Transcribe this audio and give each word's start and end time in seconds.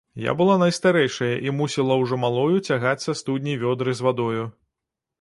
Я 0.27 0.31
была 0.39 0.53
найстарэйшая 0.63 1.29
і 1.49 1.53
мусіла 1.59 1.99
ўжо 2.05 2.21
малою 2.25 2.57
цягаць 2.69 2.97
са 3.07 3.19
студні 3.23 3.57
вёдры 3.69 3.99
з 4.01 4.09
вадою. 4.11 4.53